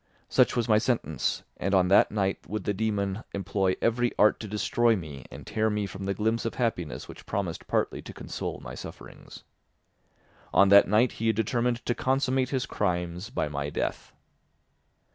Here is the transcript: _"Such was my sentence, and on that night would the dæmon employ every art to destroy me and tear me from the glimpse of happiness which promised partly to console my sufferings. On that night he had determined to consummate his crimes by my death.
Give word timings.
_"Such 0.27 0.55
was 0.55 0.67
my 0.67 0.79
sentence, 0.79 1.43
and 1.57 1.75
on 1.75 1.87
that 1.89 2.09
night 2.09 2.39
would 2.49 2.63
the 2.63 2.73
dæmon 2.73 3.23
employ 3.35 3.75
every 3.83 4.11
art 4.17 4.39
to 4.39 4.47
destroy 4.47 4.95
me 4.95 5.25
and 5.29 5.45
tear 5.45 5.69
me 5.69 5.85
from 5.85 6.05
the 6.05 6.15
glimpse 6.15 6.43
of 6.43 6.55
happiness 6.55 7.07
which 7.07 7.27
promised 7.27 7.67
partly 7.67 8.01
to 8.01 8.11
console 8.11 8.59
my 8.63 8.73
sufferings. 8.73 9.43
On 10.55 10.69
that 10.69 10.87
night 10.87 11.11
he 11.11 11.27
had 11.27 11.35
determined 11.35 11.85
to 11.85 11.93
consummate 11.93 12.49
his 12.49 12.65
crimes 12.65 13.29
by 13.29 13.47
my 13.47 13.69
death. 13.69 14.11